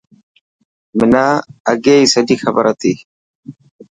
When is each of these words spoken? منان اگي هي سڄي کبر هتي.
منان 0.99 1.31
اگي 1.71 1.93
هي 1.99 2.05
سڄي 2.13 2.35
کبر 2.43 2.65
هتي. 2.71 2.93